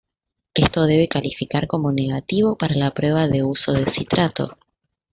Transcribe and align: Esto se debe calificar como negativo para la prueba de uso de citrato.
Esto 0.55 0.83
se 0.85 0.89
debe 0.93 1.07
calificar 1.07 1.67
como 1.67 1.91
negativo 1.91 2.57
para 2.57 2.73
la 2.73 2.89
prueba 2.89 3.27
de 3.27 3.43
uso 3.43 3.71
de 3.71 3.85
citrato. 3.85 4.57